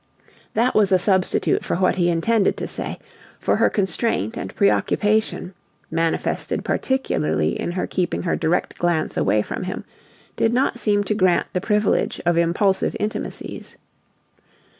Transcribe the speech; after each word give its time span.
That 0.55 0.73
was 0.73 0.91
a 0.91 0.97
substitute 0.97 1.63
for 1.63 1.75
what 1.75 1.97
he 1.97 2.09
intended 2.09 2.57
to 2.57 2.67
say, 2.67 2.97
for 3.39 3.57
her 3.57 3.69
constraint 3.69 4.35
and 4.35 4.55
preoccupation, 4.55 5.53
manifested 5.91 6.65
particularly 6.65 7.49
in 7.49 7.73
her 7.73 7.85
keeping 7.85 8.23
her 8.23 8.35
direct 8.35 8.79
glance 8.79 9.15
away 9.15 9.43
from 9.43 9.65
him, 9.65 9.85
did 10.35 10.53
not 10.53 10.79
seem 10.79 11.03
to 11.03 11.13
grant 11.13 11.45
the 11.53 11.61
privilege 11.61 12.19
of 12.25 12.35
impulsive 12.35 12.95
intimacies. 12.99 13.77